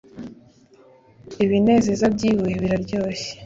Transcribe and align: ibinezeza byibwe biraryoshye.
ibinezeza 1.43 2.05
byibwe 2.15 2.51
biraryoshye. 2.61 3.31